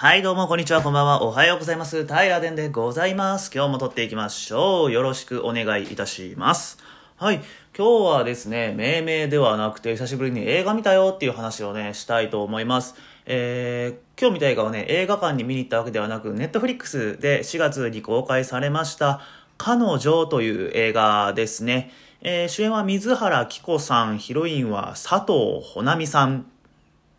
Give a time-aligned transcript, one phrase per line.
[0.00, 1.24] はい、どうも、こんにちは、こんばんは。
[1.24, 2.06] おはようございます。
[2.06, 3.50] 平殿でございます。
[3.52, 4.92] 今日も撮っていきましょう。
[4.92, 6.78] よろしくお願いいたします。
[7.16, 7.42] はい、
[7.76, 12.94] 今日はですね、命名ではなくて、久しぶりに映画見たよっていう話をね、したいと思います。
[13.26, 19.20] えー、今日見た映画はね、映画館に見に行ったわけではなく、ネットフリックスで4月に公開されました、
[19.56, 21.90] 彼女という映画ですね。
[22.20, 26.46] えー主演は水原希子さん、ヒロインは佐藤穂波さん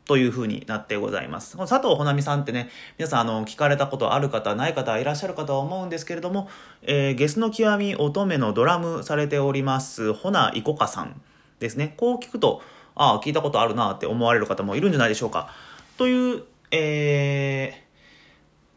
[0.09, 1.55] という風になってございます。
[1.55, 6.49] この佐藤穂波さんってね、皆さんあの、聞かれたことある方、ない方いらっしゃるかとは思うんですけれども、
[6.81, 11.21] えーゲスの極み乙女のドラムされております、ほなイコカさん
[11.59, 11.93] ですね。
[11.95, 12.63] こう聞くと、
[12.95, 15.51] ああ、聞いたことあるなって思われる方もいるんじゃないでしょうか。
[15.99, 17.89] という、えー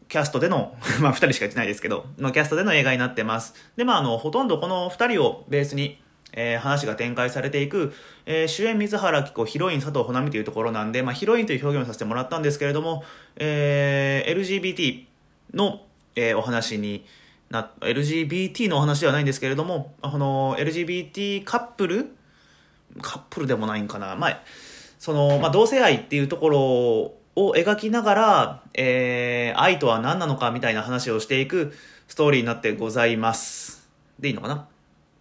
[0.09, 3.55] キャストでの、 まあ二人しか言ってないですけど、のキャストでの映画になってます。
[3.75, 5.99] で、まああの、ほとんどこの二人をベースに、
[6.33, 7.93] えー話が展開されていく、
[8.25, 13.03] えー主演水原希子、ヒロイン佐藤穂波というところなんで、まあヒロインという表現をさせてもらったんですけれども、
[13.37, 15.05] えー LGBT
[15.53, 15.81] の、
[16.15, 17.05] えーお話に
[17.49, 22.15] な、LGBT のお話ではないんですけれども、この LGBT カップル
[23.01, 24.15] カップルでもないんかな。
[24.15, 24.41] まあ、
[24.99, 26.59] その、まあ、同性愛っていうところ
[27.35, 31.73] を描きながら、えー、愛とは何なのかみたいな話をしていく
[32.07, 33.89] ストーリーになってございます。
[34.19, 34.67] でいいのかな？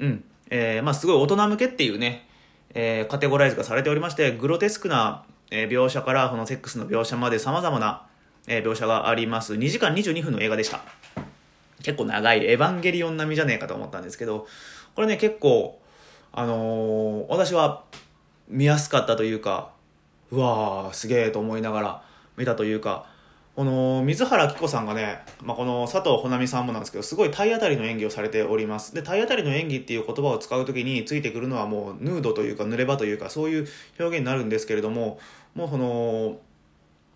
[0.00, 0.24] うん。
[0.54, 2.28] えー、まあ、すごい大人向けっていうね、
[2.74, 8.06] えー、カテゴライズがされておりまして、グロテスクな、え描写から、このセックスの描写まで様々な、
[8.46, 9.54] え描写があります。
[9.54, 10.82] 2時間22分の映画でした。
[11.82, 14.46] 結構長いエヴァンゲリオン並みじゃねえかと思ったんですけど、
[14.94, 15.80] これね、結構、
[16.32, 17.84] あのー私は
[18.48, 19.70] 見やすかったというか、
[20.30, 22.02] うわー、すげえと思いながら
[22.36, 23.06] 見たというか、
[23.54, 28.94] この水原希子さんがね、まあ、この佐藤穂波さんもなんですけど、すごい体当たりの演技をされております。
[28.94, 35.18] で、体当たりの演技っていう言葉を使うときについてくるのはもうヌードというか濡れ場というかそういう表現になるんですけれども、
[35.54, 36.38] もうその、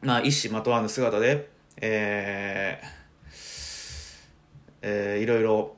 [0.02, 1.48] まあ、一糸まとわぬ姿で、
[1.80, 2.86] えー、
[4.82, 5.74] えーいろいろ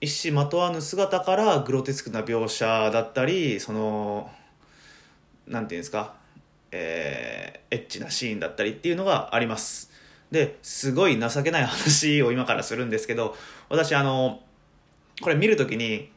[0.00, 4.30] 一糸まとわぬ姿からグロテスクな描写だったりその
[5.46, 6.14] なんていうんですか、
[6.72, 7.37] えー
[7.70, 9.90] エッチなシーンだったりっていうのがあります。
[10.30, 13.34] ですごい情けない話を今からするんですけど
[13.70, 14.40] 私あの
[15.22, 16.10] これ見るときに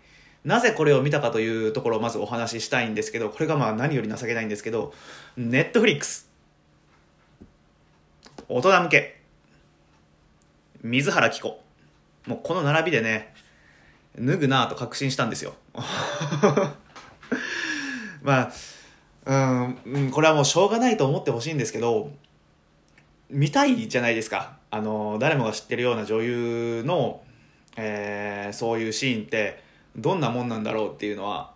[0.43, 4.93] なぜこれを見たかというところをまずお話ししたいんですけどこれがまあ何より情けないんですけど
[5.37, 6.29] ネットフリックス。
[8.49, 9.21] 大人向け。
[10.83, 11.61] 水原希子。
[12.27, 13.33] もうこの並びでね
[14.19, 15.55] 脱ぐなぁと確信したんですよ。
[18.21, 18.51] まあ
[19.25, 22.11] うんこれはもうしょうがないと思ってほしいんですけど
[23.29, 24.57] 見たいじゃないですか。
[24.71, 27.21] あの誰もが知ってるような女優の、
[27.77, 29.63] えーそういうシーンって
[29.95, 31.53] どんなもんなんだろうっていうのは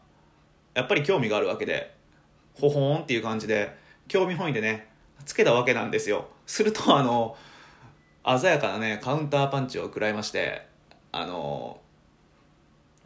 [0.73, 1.93] やっぱり興味があるわけで
[2.53, 3.75] ほほーんっていう感じで
[4.07, 4.87] 興味本位でね
[5.25, 6.27] つけたわけなんですよ。
[6.45, 7.35] するとあの
[8.39, 10.67] 鮮やかなねカウンターパンチを食らいまして
[11.11, 11.79] あの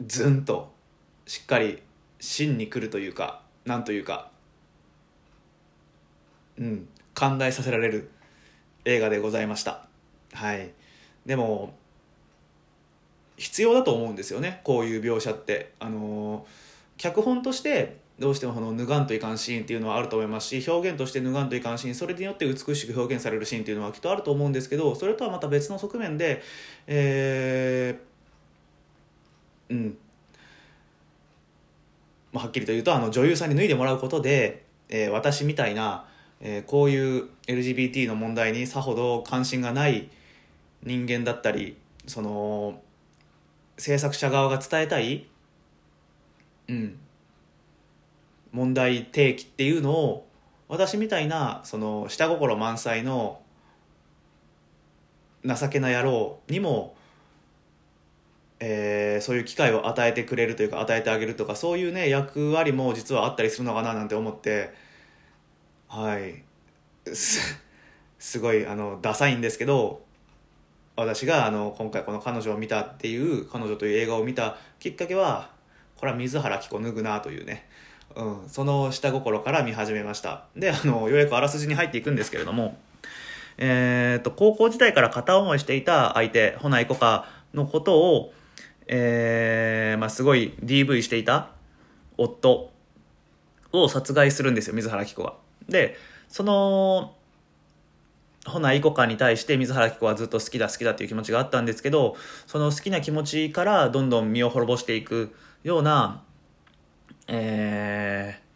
[0.06, 0.72] ズンと
[1.26, 1.82] しっかり
[2.20, 4.30] 芯に来るというかなんというか
[6.60, 6.88] うん。
[7.14, 8.10] 考えさせられる
[8.84, 9.86] 映画でございました。
[10.32, 10.70] はい。
[11.26, 11.74] でも
[13.36, 14.60] 必要だと思うんですよね。
[14.64, 15.72] こういう描写って。
[15.80, 16.46] あの
[16.98, 26.42] 脚本としてどうしてもこの脱がんといかんシーンっていうのはあると思いますし表現として脱がんといかんシーンそれによって美しく表現されるシーンっていうのはきっとあると思うんですけどそれとはまた別の側面で
[26.86, 28.10] えー
[29.70, 29.98] うん。
[32.32, 36.04] まあ、はっきりと言うとあの女優さんに脱いでもらうことで、えー私みたいな、
[36.40, 40.08] えーこういう LGBT の問題にさほど関心がない
[40.82, 42.80] 人間だったりその
[43.76, 45.26] 制作者側が伝えたい、
[46.68, 46.98] うん、
[48.52, 50.26] 問題提起っていうのを
[50.68, 53.40] 私みたいなその下心満載の
[55.44, 56.94] 情けな野郎にも
[58.60, 64.72] えーそういう機会を与えてくれるというか与えてあげるとかそういうね役割も実はあったりするのかななんて思って
[65.90, 66.44] はい。
[67.12, 67.60] す
[68.20, 70.02] すごいあのダサいんですけど
[70.94, 75.50] 私があの今回この彼女を見たっていう彼女という映画を見たきっかけは
[75.96, 77.66] これは水原希子脱ぐなというね、
[78.14, 80.44] うん、その下心から見始めました。
[80.54, 82.78] であのようやくあらすじに入っていくんですけれども
[83.58, 88.32] えー、と高校時代から片思いしていた相手穂内コカのことを、
[88.86, 91.50] えーまあ、すごい DV していた
[92.16, 92.70] 夫
[93.72, 95.34] を殺害するんですよ水原希子が。
[95.70, 95.96] で
[96.28, 97.14] その
[98.46, 106.22] ほなイコカに対して水原希子はずっと好きだ好きだっていう気持ちがあったんですけどその好きな気持ちからどんどん身を滅ぼしていくような、
[107.28, 108.50] えー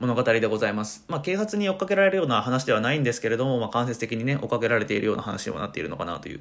[0.00, 1.04] 物語でございます。
[1.08, 6.40] まあ、警察に追っかけられるような話ではないんですけれども、まあ、間接的にね、追っかけられているような話にもなっているのかなという。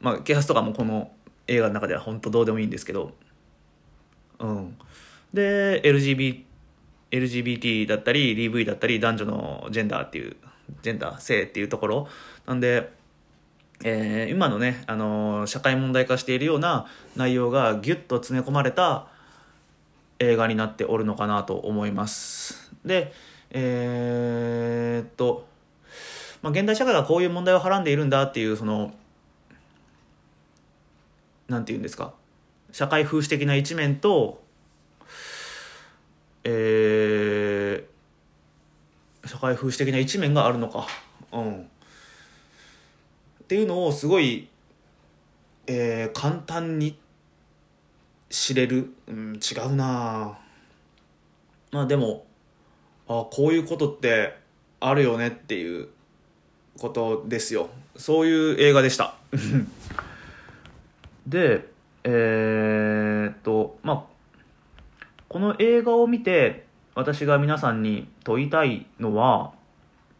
[0.00, 1.12] まあ、警察とかもこの
[1.46, 3.12] 映画の中では本当どうでもいいんですけど、
[4.40, 4.76] うん。
[5.32, 6.42] で、LGBT、
[7.20, 10.36] LGBT だったり、DV だったり、男女のジェンダーっていう、
[10.82, 12.08] ジェンダー、性っていうところ。
[12.46, 12.92] なんで、
[13.84, 19.06] えー今のね、あのー社会問題化しているような内容がギュッと詰め込まれた
[20.18, 22.72] 映画になっておるのかなと思います。
[22.84, 23.12] で、
[23.50, 25.46] えーっと、
[26.42, 28.94] まあ、現代社会がこういう問題をはらんでいるんだっていう、その、
[31.48, 32.14] なんて言うんですか、
[32.72, 34.42] 社会風刺的な一面と、
[36.44, 37.05] えー
[39.36, 40.86] 社会風刺的な一面があるのか。
[41.30, 41.60] うん。
[41.60, 44.48] っていうのをすごい、
[45.66, 46.98] えー簡単に
[48.30, 50.38] 知れる、うん、違うな
[51.70, 52.26] まあでも
[53.08, 54.36] あこういうことって
[54.80, 55.88] あるよねっていう
[56.78, 59.14] ことですよそういう映画でした
[61.26, 61.68] で
[62.02, 64.04] えーっとまあ
[65.28, 66.65] この映画を見て
[66.96, 69.52] 私が皆さんに問いたいのは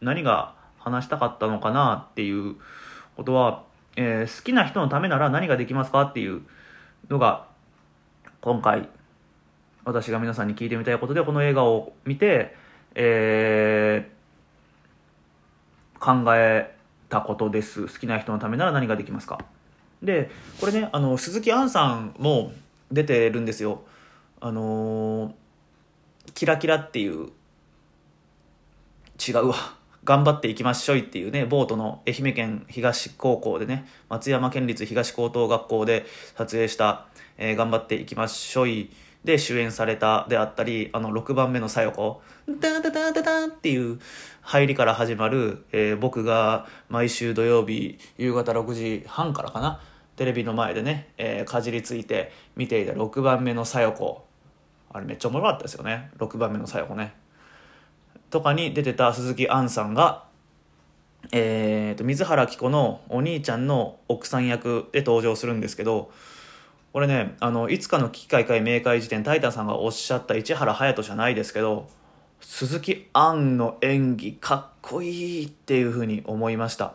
[0.02, 2.55] 何が話したかったのかなっていう
[3.17, 3.64] ことは、
[3.96, 6.43] えー好きな人のためなら何ができますかっていう
[7.08, 7.46] のが
[8.43, 8.90] 今回
[9.84, 12.55] 私が皆さんに聞いてみたいことでこの映画を見て、
[12.94, 14.17] えー
[15.99, 16.76] 考え
[17.08, 17.87] たことです。
[17.87, 19.40] 好きな人のためなら何ができますか。
[20.02, 20.31] で
[20.61, 22.52] これねあの鈴木杏さんも
[22.93, 23.81] 出てるんですよ。
[24.40, 25.45] あのー
[26.34, 27.31] キラキラっていう
[29.26, 29.55] 違うわ。
[30.05, 36.06] 頑張っていきましょいっていうねボートの愛媛県東高校でね松山県立東高等学校で
[36.37, 37.06] 撮影した
[37.38, 38.88] 「えー頑張っていきましょい」
[39.25, 43.99] で主演されたであったりあの6番目のさよこ「ダンダダンダダン」っていう
[44.43, 49.81] 入りから始まる、えー僕が毎週土曜日夕方6時半からかな
[50.14, 54.25] テレビの前でね、えーかじりついて見ていた6番目のさよこ
[54.93, 56.11] あれめっちゃおもろかったですよね。
[56.19, 57.15] 6番目のさよこね。
[58.31, 60.25] とかに出てた鈴木杏さんが、
[61.33, 66.11] えー、と水原希子のお兄ちゃんの奥さん役で登場するんですけど
[66.93, 71.88] これねあのいつかの機会会明快時点タイタンさんがおっしゃった市原隼人じゃないですけど
[72.41, 76.94] 鈴木杏の演技かっこいいっていうふうに思いました。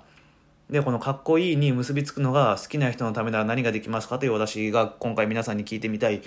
[0.70, 6.22] でこのかっこいいに結びつくのが好きな人のためなら何ができますかという私が今回皆さんに聞いてみたい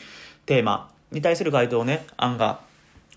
[0.44, 0.93] テーマ。
[1.14, 2.60] に対する回答をね杏が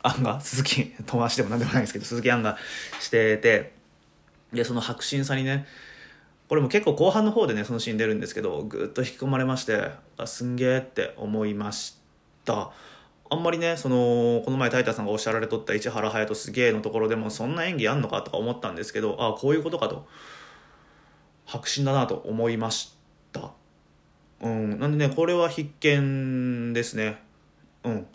[0.02, 2.58] 杏が鈴木 友達でも何でもないですけど鈴木杏が
[3.00, 3.74] してて
[4.54, 5.68] でその迫真さにね
[6.48, 11.98] これも結構後半の方でねそのシーン出るんですけどぐっと引き込まれましてあすんげえって思いまし
[12.46, 12.72] た。
[13.30, 20.08] あんまりねそのこの前タイタさんがおっしゃられとった市原隼人すげえのところでもそんな演技あんのかとか思ったんですけどあこういうことかと。
[21.46, 22.94] 迫真だなと思いまし
[23.32, 23.52] た。
[24.42, 24.80] うん。
[24.80, 27.26] なんでねこれは必見ですね。
[27.88, 28.07] うん。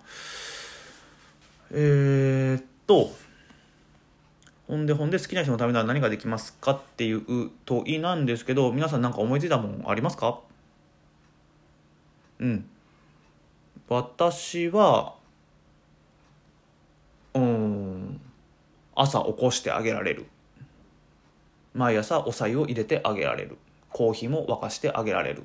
[1.70, 3.10] えー、っと
[4.68, 10.40] ほんでほんで好きな人のためなら何ができますかっていう問いなんですけど皆さん何か思いついたもんありますか？
[12.38, 12.68] うん。
[13.88, 15.14] 私は
[17.34, 18.20] うん
[18.94, 20.26] 朝起こしてあげられる。
[21.74, 23.56] 毎朝お白湯を入れてあげられる。
[23.90, 25.44] コーヒーも沸かしてあげられる。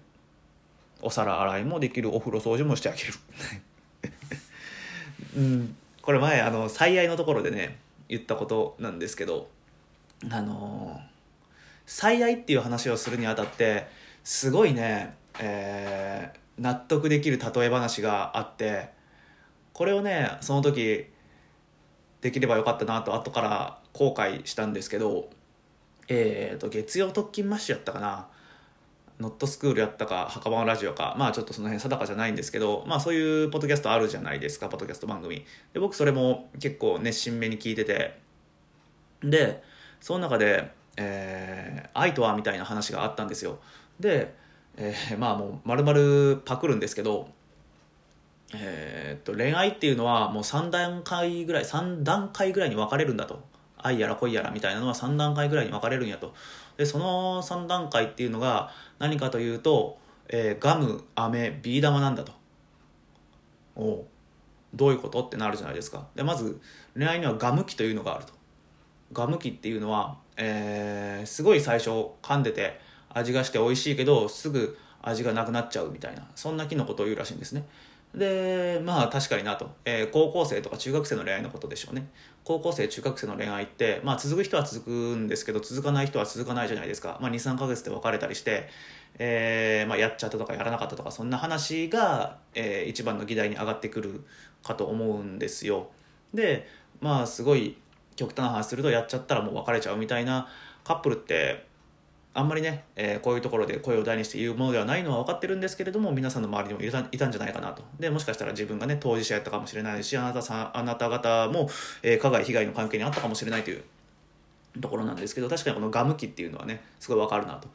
[1.01, 2.13] お皿洗いもできる。
[2.13, 3.13] お風呂掃除もしてあげる。
[5.35, 5.75] うん。
[6.01, 9.49] これ前あの最愛のところでね言ったことなんですけど
[10.31, 11.01] あの
[11.85, 13.87] 最愛っていう話をするにあたって
[14.23, 18.89] すごいね、えー納得できる例え話があって
[19.73, 21.05] これをねその時
[22.21, 25.29] できればよかったなと後から後悔したんですけど
[26.09, 28.27] えー、と月曜特勤マッシュやったかな。
[29.19, 35.43] ノットスクールやったか墓場のラジオかまあちょっとその辺定かじゃないんですけどまあそういうポッドキャストあるじゃないですかポッドキャスト番組。
[35.73, 38.19] で僕それも結構熱心めに聞いてて。
[39.23, 39.63] で
[39.99, 43.57] その中で、えー愛とはみたいな話があったんですよ。
[43.99, 44.35] で、
[44.75, 47.29] えーまあもう丸々パクるんですけど
[48.53, 53.41] えーっと恋愛っていうのはもう3段階ぐらい3段階ぐらいに分かれるんだと。
[53.87, 56.33] 愛やら恋やらみたいなのは3段階ぐらいに分かれるんやと。
[56.77, 59.97] でその3段階っていうのが何かというと、
[60.29, 62.31] えーガム飴ビー玉なんだと。
[63.75, 64.05] おう。
[64.73, 66.07] どういうことってなるじゃないですか。
[66.15, 66.59] でまず
[66.95, 68.33] 恋愛にはガム期というのがあると。
[69.13, 71.89] ガム期っていうのは、えーすごい最初
[72.21, 72.79] 噛んでて
[73.09, 77.65] 味がして美味しいけどすぐ味がなくなっちゃうみたいなそんな期のことを言うらしいんですね。
[78.15, 82.07] でまあ確かになと、えー高校生とか中学生の恋愛のことでしょうね。
[82.43, 88.69] 高校生中学生の恋愛って、まあ、続く人は続くんですけど続かない人は続かないじゃないですか、まあ、23ヶ月で別れたりして、
[89.19, 94.23] えーまあ、やっちゃったとかやらなかったとかそんな話が、えー一番の議題に上がってくる
[94.63, 95.89] かと思うんですよ。
[96.33, 96.67] で
[97.01, 97.77] まあすごい
[98.15, 100.47] 極端な話するとやっちゃったらもう別れちゃうみたいな
[100.85, 101.65] カップルって
[102.37, 107.81] あんまりね、えーこういうところで声を大にして言うものではないのは分かってるんですけれども皆さんの周りにもいたいたんじゃないかなと。
[107.99, 111.67] でもしかしたら自分がね当事者やったかもしれないしあなたさんあなた方も、
[112.03, 113.83] えー加害被害の関係にあったかもしれないという
[114.79, 117.67] ところなんですけど確かにこのガム期っていうのはねすごい分かるなと。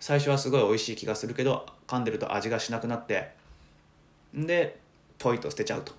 [0.00, 3.30] 最初はすごい美味しい気がするけど噛んでると味がしなくなって
[4.34, 4.80] で
[5.20, 5.92] ポイと捨てちゃうと。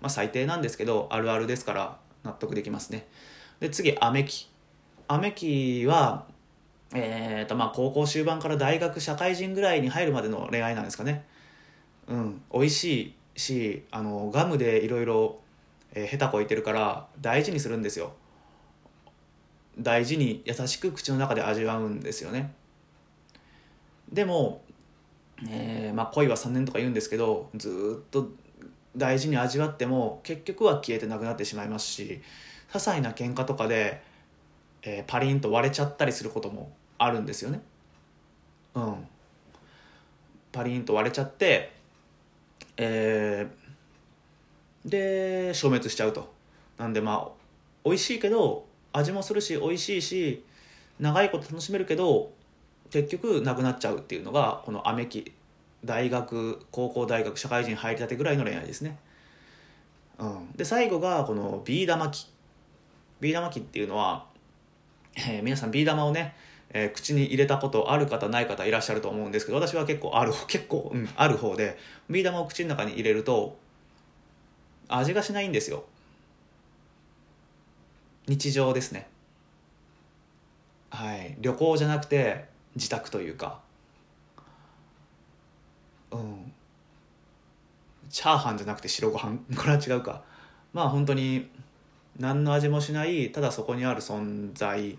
[0.00, 3.06] まあ最低なんですけどあるあるですから納得できますね。
[3.60, 4.48] で次アメ期
[5.06, 6.24] アメ期は
[6.94, 11.24] えーとまあ、高校終盤から大学社会人ぐらいに入るまでの恋愛なんですかね。
[12.08, 12.42] うん。
[12.52, 15.40] 美味しいしあのガムでいろいろ
[15.94, 18.12] 下手こいてるから大事にするんですよ。
[19.78, 22.52] 大事に優しく口の中で味わうんですよね。
[24.12, 24.62] でも、
[25.48, 28.28] えーまあ、恋は3年とか言うんですけどずっと
[28.94, 34.02] 大事に味わっても結局は消えてなくなってしまいますし些細な喧嘩とかで、
[34.82, 36.70] えーパリンと割れちゃったりすることも
[37.04, 37.60] あるんですよね。
[38.74, 39.06] うん。
[40.52, 41.72] パリンと割れちゃって
[42.76, 43.62] えー
[44.88, 46.32] で消滅しちゃうと。
[46.76, 47.28] なんでまあ
[47.84, 50.44] 美味しいけど味もするし美味しいし
[50.98, 52.32] 長いこと楽しめるけど
[52.90, 55.32] 結局なくなっちゃうっていうのがこのアメ期
[55.84, 58.98] 大学高校大学社会人入りたてぐらいの恋愛ですね、
[60.18, 62.28] うん、で最後がこのビー玉期
[63.20, 64.26] ビー玉期っていうのは、
[65.16, 66.34] えー皆さんビー玉をね、
[66.72, 73.56] えー口に入れたことある方ない方いらっしゃると思うんですけど私は結構ある 結構、うん、ある方でビー玉を口の中に入れると
[74.88, 75.84] 味がしないんですよ。
[78.26, 79.08] 日常ですね。
[80.90, 81.36] はい。
[81.40, 82.44] 旅行じゃなくて
[82.76, 83.60] 自宅というか。
[86.10, 86.52] うん。
[88.10, 89.38] チャーハンじゃなくて白ご飯。
[89.56, 90.22] これは違うか。
[90.72, 91.50] まあ本当に
[92.18, 94.98] 何の味もしないただそこにある存在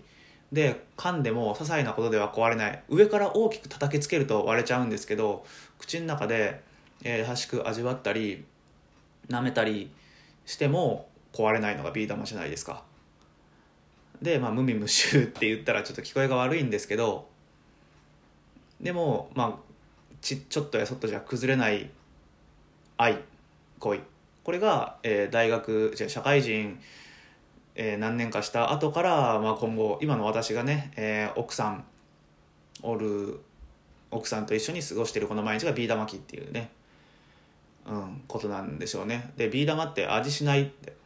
[0.52, 2.82] で噛んでも些細なことでは壊れない。
[2.88, 5.44] 上から大きく叩きつけると割れちゃうんですけど
[5.78, 6.62] 口の中で、
[7.02, 8.44] えー優しく味わったり
[9.28, 9.90] 舐めたり
[10.46, 12.82] しても壊れないのがビー玉じゃないですか。
[14.22, 17.28] でまあ無味無臭って言ったらちょっと聞こえが悪いんですけど
[18.80, 19.54] でもまあ
[20.20, 21.90] ちちょっとやそっとじゃ崩れない
[22.96, 23.18] 愛
[23.80, 24.00] 恋。
[24.44, 26.78] これが、えー大学じゃ社会人、
[27.74, 31.84] えー何年かした後から、まあ、今後今の私がね、えー奥さん
[32.82, 33.40] おる
[34.10, 36.70] 奥さんと一緒に過ごしてるこの毎日がビー玉期っていうね、
[37.86, 39.32] うん、ことなんでしょうね。
[39.36, 41.04] でビー玉って味しないって。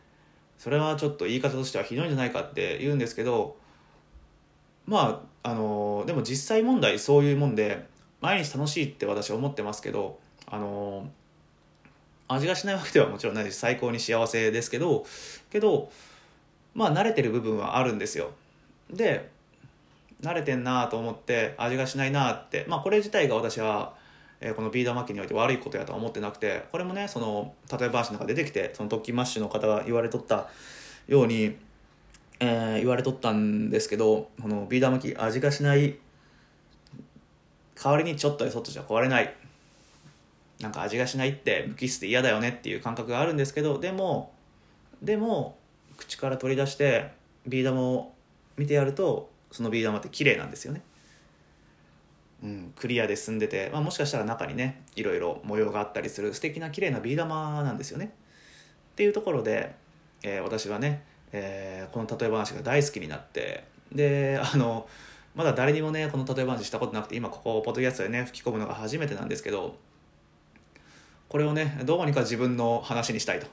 [0.58, 3.56] それはちょっと言い方としてはひどいんじゃないかって言うんですけど
[4.86, 7.86] まああのでも実際問題そういうもんで
[8.20, 11.08] 毎日楽しいって私は思ってますけどあの
[12.26, 15.06] 味がしないわけではもちろんないです最高に幸せですけど
[15.50, 15.90] けど
[16.78, 18.30] まあ慣れてる部分はあるんですよ。
[18.88, 19.28] で
[20.22, 22.66] 慣れてんなと思って味がしないなって。
[22.68, 23.94] まあこれ自体が私は、
[24.40, 30.48] えこのビー玉期において悪いことやとは思ってなくてこれもねその例え話の中出てきてその特勤マッシュの方が言われとった
[31.08, 31.56] ように、
[32.38, 35.98] えー言われとったんですけどこのビー玉期味がしない
[37.74, 39.34] 代わりにちょっとやそっとじゃ壊れない。
[40.60, 44.32] なんか味がしないって無機質で嫌だよねっていう感覚があるんですけどでも
[45.02, 45.58] でも
[45.98, 47.10] 口から取り出して
[47.46, 48.14] ビー玉を
[48.56, 50.82] 見てやるとそのビー玉って綺麗なんですよね。
[52.42, 58.14] うん、クリアで済んでて、まあ、もしかしたら中にねいろいろ模様があったりする素敵な綺麗なビー玉なんですよね。
[58.92, 59.74] っていうところで、
[60.22, 64.88] えー私はね、えーこの例え話が大好きになってであの
[65.34, 69.76] まだ誰にもねこの例え話したことなくて今ここポッドキャストでね吹き込むのが初めてなんですけど
[71.28, 73.46] これをねどうにか自分の話にしたいと。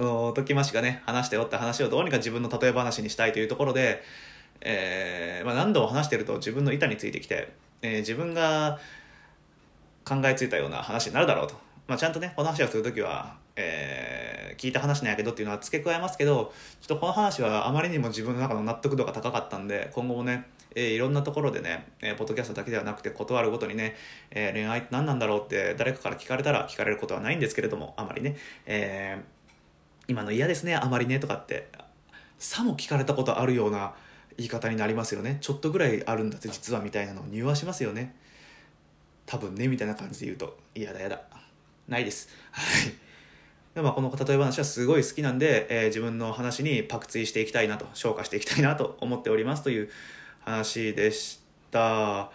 [0.00, 4.02] あの時増しがね話しておった話をどうにか自分の例え話にしたいというところで、
[4.62, 7.52] えーまあ、何度も話してると自分の板についてきて、
[7.82, 8.78] えー自分が
[10.02, 11.54] 考えついたような話になるだろうと、
[11.86, 14.30] まあ、ちゃんとねこの話をする時は、えー
[14.60, 16.52] 聞いた話なんやけどっていうのは付け加えますけど
[16.82, 23.96] ちょっとこの話はあまりにも自分の中の納得度が高かったんで今後もねえーいろんなところでね、えーポッドキャストだけではなくて断るごとにね、
[24.30, 29.39] えー恋愛って何なんだろうって誰かから聞かれたら聞かれることはないんですけれどもあまりね、えー
[30.10, 31.68] 今の嫌ですねあまりねとかって
[32.40, 33.92] さも聞かれたことあるような
[34.36, 38.16] 言い方になりますよねちょっとぐらいあるんだって実はみたいなのを匂わしますよね
[39.24, 41.20] 多分ねみたいな感じで言うと嫌だ嫌だ
[41.86, 42.28] ないです。
[42.52, 42.94] はい。
[43.74, 49.90] でまあ、この例え話はすごい好きなんで、えー自分の話にパクツイしていきたいなと消化していきたいなと思っておりますという
[50.40, 51.40] 話でし
[51.70, 52.30] た。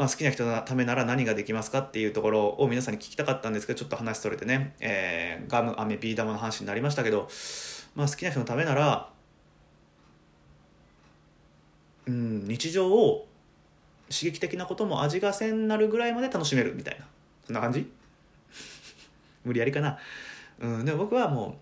[0.00, 7.28] まあ、好きな人のためなら何ができますかっていうところを皆さんに聞きたかったんですけどちょっと話それてね、えーガム飴ビー玉の話になりましたけど、
[7.94, 9.10] まあ、好きな人のためなら
[12.06, 13.28] うん日常を
[14.08, 17.04] 刺激的なことも味がせんなるぐらいまで楽しめるみたいな。
[17.44, 17.86] そんな感じ？
[19.44, 19.98] 無理やりかな、
[20.60, 21.58] うん、でも僕はも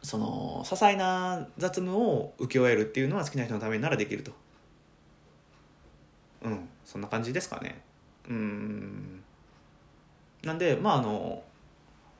[0.00, 4.30] うその些細な雑務を請け負えるっていうのは好きな人のためにならできると。
[6.42, 6.68] うん。
[6.90, 7.80] そんな感じですかね。
[8.28, 9.22] うん。
[10.42, 11.40] なんでまああの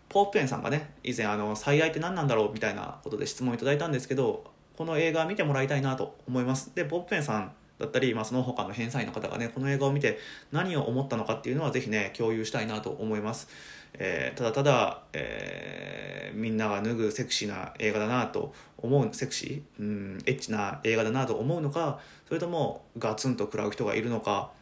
[0.09, 4.45] ポープペンさんがね以前あの「最愛って何なんだろう?」みたいなことで質問いただいたんですけど
[4.77, 6.73] この映画見てもらいたいなと思います。
[6.75, 10.19] でポープペンさんだったり、まあ、その他の返済の方がねこの映画を見て
[10.53, 13.49] 何を思ったのかっていうのはぜひね共有したいなと思います、
[13.95, 21.99] えーただただ、えーみんなが脱ぐセクシーな映画だなと思うセクシーうんエッチな映画だなと思うのか
[22.29, 24.53] それともガツンと食らう人がいるのか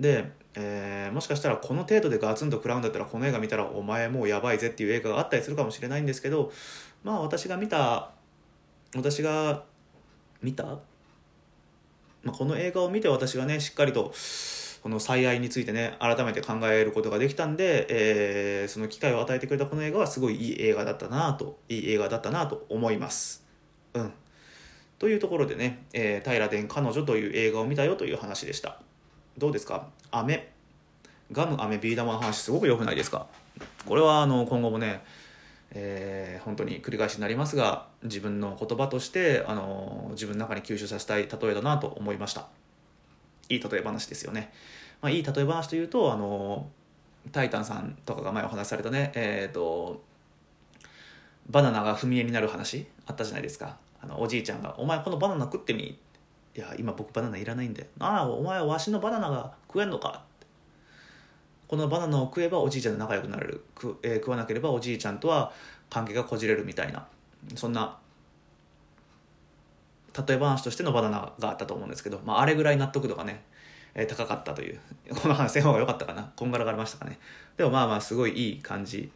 [0.00, 6.52] で、えーもしかしたらこの程度でガツンと食らうんだったらこの映画見たらお前もうやばいぜっていう映画があったりするかもしれないんですけど
[7.04, 8.10] まあ私が見た
[8.94, 9.64] 私が
[10.42, 10.80] 見た、ま
[12.28, 14.12] あ、この映画を見て私がねしっかりと
[14.82, 23.44] この最愛についてね改めて考えることができたんで、えーその機会を与えてくれたこの映画はすごいいい映画だったなといい映画だったなと思います。
[23.94, 24.12] うん
[24.98, 28.80] というところでね「えー、平殿彼女」という映画を見たよという話でした。
[29.38, 29.88] どうですか？
[30.10, 30.48] 飴
[31.32, 33.26] ガム飴ビー玉の話すごく良くないですか？
[33.86, 35.02] これはあの今後もね、
[35.72, 42.46] えー本当に繰り返しになりますが自分の言葉としてあの自分の中に吸収させたい例えだなと思いました。
[43.48, 44.52] いい例え話ですよね、
[45.00, 46.68] まあ、いい例え話というとあの
[47.32, 50.02] タイタンさんとかが前お話しされたねえっ、と
[51.50, 53.76] バナナが踏み絵になる話あったじゃないですか。
[54.00, 55.98] あのおじいちゃんが「お前このバナナ食ってみ」
[56.56, 57.88] いや今僕バナナいらないんだよ。
[57.98, 60.22] ああお前はわしのバナナが食えんのか。
[61.68, 63.64] このバナナを食えばおじいちゃんと仲良くなれる。
[63.78, 65.52] 食,、えー食わなければおじいちゃんとは
[65.90, 67.06] 関係がこじれるみたいな。
[67.54, 67.98] そんな
[70.26, 73.42] 例え話としてのバナナがあったと思うんですけど、まあ、あれぐらい納得度がね、
[73.94, 74.80] えー高かったという。
[75.14, 76.32] この話の方が良かったかな。
[76.36, 77.18] こんがらがりましたかね。
[77.58, 79.12] でもまあまあすごいいい感じ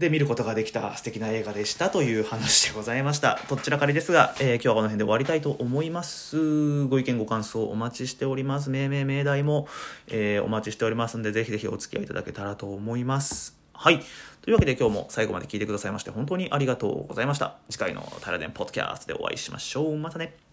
[0.00, 3.38] で見ることができた素敵な映画でしたという話でございました。
[3.50, 6.86] どちらかりですが、えー今日はこの辺で終わりたいと思います。
[6.86, 8.70] ご意見ご感想お待ちしております。
[8.70, 9.68] 命名命題も、
[10.08, 13.58] えーお待ちしておりますんでぜひぜひお付き合いいただけたらと思います。
[13.74, 14.00] はい。
[14.40, 17.56] というわけで今日も最後まで聞いてくださいまして本当にありがとうございました。
[17.68, 19.98] 次回のタラデンポッドキャストでお会いしましょう。
[19.98, 20.49] またね。